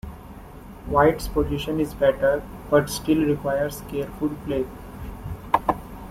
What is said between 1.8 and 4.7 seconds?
better, but still requires careful play.